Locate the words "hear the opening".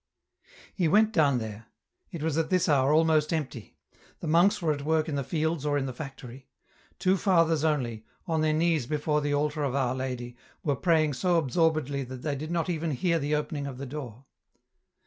12.89-13.67